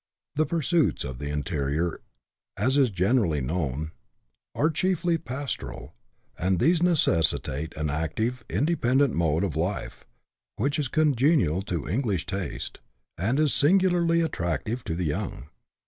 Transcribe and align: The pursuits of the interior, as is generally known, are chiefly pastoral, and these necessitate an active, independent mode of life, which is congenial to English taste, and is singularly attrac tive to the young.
The 0.33 0.47
pursuits 0.47 1.03
of 1.03 1.19
the 1.19 1.29
interior, 1.29 2.01
as 2.57 2.75
is 2.75 2.89
generally 2.89 3.39
known, 3.39 3.91
are 4.55 4.71
chiefly 4.71 5.19
pastoral, 5.19 5.93
and 6.39 6.57
these 6.57 6.81
necessitate 6.81 7.77
an 7.77 7.91
active, 7.91 8.43
independent 8.49 9.13
mode 9.13 9.43
of 9.43 9.55
life, 9.55 10.03
which 10.55 10.79
is 10.79 10.87
congenial 10.87 11.61
to 11.69 11.87
English 11.87 12.25
taste, 12.25 12.79
and 13.15 13.39
is 13.39 13.53
singularly 13.53 14.21
attrac 14.23 14.63
tive 14.63 14.83
to 14.85 14.95
the 14.95 15.05
young. 15.05 15.49